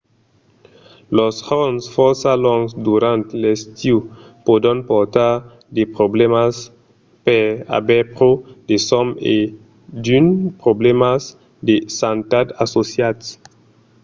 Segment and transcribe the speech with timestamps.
[1.17, 3.97] los jorns fòrça longs durant l’estiu
[4.45, 5.33] pòdon portar
[5.75, 6.53] de problèmas
[7.25, 7.45] per
[7.77, 8.29] aver pro
[8.69, 9.35] de sòm e
[10.03, 11.21] d’unes problèmas
[11.67, 13.25] de santat associats